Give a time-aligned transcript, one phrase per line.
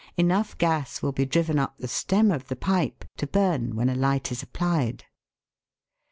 [0.17, 3.93] Enough gas will be driven up the stem of the pipe to burn when a
[3.93, 5.05] light is applied.